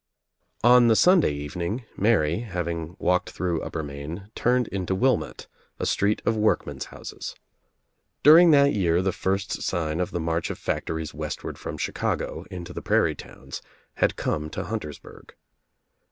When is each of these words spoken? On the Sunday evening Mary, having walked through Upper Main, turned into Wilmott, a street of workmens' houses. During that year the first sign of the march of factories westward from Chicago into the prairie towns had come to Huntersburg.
On 0.63 0.87
the 0.87 0.95
Sunday 0.95 1.31
evening 1.33 1.85
Mary, 1.95 2.39
having 2.39 2.95
walked 2.97 3.29
through 3.29 3.61
Upper 3.61 3.83
Main, 3.83 4.31
turned 4.33 4.67
into 4.69 4.95
Wilmott, 4.95 5.45
a 5.77 5.85
street 5.85 6.23
of 6.25 6.33
workmens' 6.35 6.85
houses. 6.85 7.35
During 8.23 8.49
that 8.49 8.73
year 8.73 9.03
the 9.03 9.11
first 9.11 9.61
sign 9.61 9.99
of 9.99 10.09
the 10.09 10.19
march 10.19 10.49
of 10.49 10.57
factories 10.57 11.13
westward 11.13 11.59
from 11.59 11.77
Chicago 11.77 12.45
into 12.49 12.73
the 12.73 12.81
prairie 12.81 13.13
towns 13.13 13.61
had 13.97 14.15
come 14.15 14.49
to 14.49 14.63
Huntersburg. 14.63 15.35